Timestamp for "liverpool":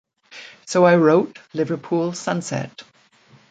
1.53-2.13